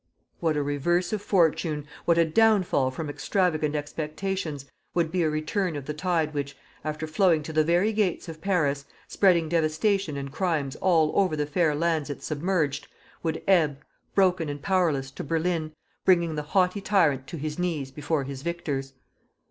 What 0.39 0.57
a 0.57 0.63
reverse 0.63 1.13
of 1.13 1.21
fortune, 1.21 1.85
what 2.05 2.17
a 2.17 2.25
downfall 2.25 2.89
from 2.89 3.07
extravagant 3.07 3.75
expectations, 3.75 4.65
would 4.95 5.11
be 5.11 5.21
a 5.21 5.29
return 5.29 5.75
of 5.75 5.85
the 5.85 5.93
tide 5.93 6.33
which, 6.33 6.57
after 6.83 7.05
flowing 7.05 7.43
to 7.43 7.53
the 7.53 7.63
very 7.63 7.93
gates 7.93 8.27
of 8.27 8.41
Paris, 8.41 8.83
spreading 9.07 9.47
devastation 9.47 10.17
and 10.17 10.31
crimes 10.31 10.75
all 10.77 11.11
over 11.13 11.35
the 11.35 11.45
fair 11.45 11.75
lands 11.75 12.09
it 12.09 12.23
submerged, 12.23 12.87
would 13.21 13.43
ebb, 13.47 13.79
broken 14.15 14.49
and 14.49 14.63
powerless, 14.63 15.11
to 15.11 15.23
Berlin, 15.23 15.71
bringing 16.03 16.33
the 16.33 16.41
haughty 16.57 16.81
tyrant 16.81 17.27
to 17.27 17.37
his 17.37 17.59
knees 17.59 17.91
before 17.91 18.23
his 18.23 18.41
victors! 18.41 18.93